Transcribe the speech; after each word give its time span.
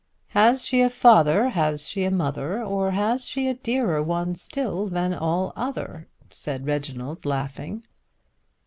"'Has 0.29 0.65
she 0.65 0.81
a 0.81 0.89
father, 0.89 1.49
has 1.49 1.87
she 1.87 2.03
a 2.05 2.09
mother; 2.09 2.63
Or 2.63 2.89
has 2.89 3.25
she 3.27 3.47
a 3.47 3.53
dearer 3.53 4.01
one 4.01 4.33
still 4.33 4.87
than 4.87 5.13
all 5.13 5.53
other?'" 5.55 6.07
said 6.31 6.65
Reginald 6.65 7.23
laughing. 7.23 7.83